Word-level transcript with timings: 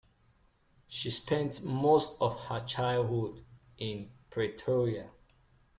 She 0.87 1.11
spent 1.11 1.63
most 1.63 2.19
of 2.19 2.45
her 2.45 2.61
childhood 2.61 3.45
in 3.77 4.09
Pretoria. 4.31 5.11